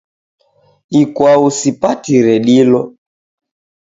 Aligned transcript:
Ikwau 1.01 1.43
sipatire 1.59 2.33
dilo 2.45 2.81